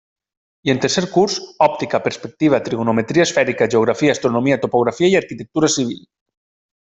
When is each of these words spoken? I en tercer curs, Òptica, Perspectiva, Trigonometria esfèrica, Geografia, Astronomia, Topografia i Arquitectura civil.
I 0.67 0.69
en 0.71 0.79
tercer 0.85 1.03
curs, 1.17 1.35
Òptica, 1.65 1.99
Perspectiva, 2.07 2.61
Trigonometria 2.69 3.27
esfèrica, 3.29 3.67
Geografia, 3.77 4.15
Astronomia, 4.17 4.59
Topografia 4.67 5.11
i 5.13 5.19
Arquitectura 5.25 5.71
civil. 5.79 6.01